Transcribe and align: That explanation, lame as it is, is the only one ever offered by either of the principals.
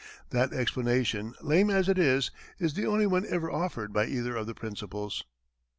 That 0.31 0.51
explanation, 0.51 1.35
lame 1.41 1.69
as 1.69 1.87
it 1.87 1.99
is, 1.99 2.31
is 2.57 2.73
the 2.73 2.87
only 2.87 3.05
one 3.05 3.23
ever 3.29 3.51
offered 3.51 3.93
by 3.93 4.07
either 4.07 4.35
of 4.35 4.47
the 4.47 4.55
principals. 4.55 5.25